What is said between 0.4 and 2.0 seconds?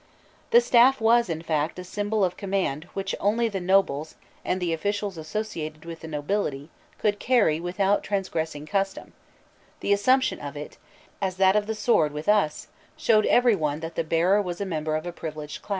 The staff was, in fact, a